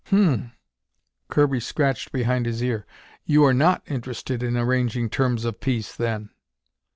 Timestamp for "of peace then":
5.45-6.31